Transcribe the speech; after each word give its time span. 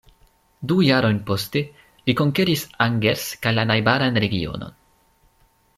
Du 0.69 0.77
jarojn 0.85 1.19
poste, 1.27 1.61
li 2.09 2.15
konkeris 2.23 2.65
Angers 2.89 3.29
kaj 3.45 3.55
la 3.61 3.67
najbarajn 3.73 4.21
regionojn. 4.25 4.73